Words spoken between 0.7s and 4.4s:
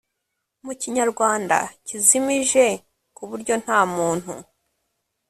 kinyarwanda kizimije ku buryo nta muntu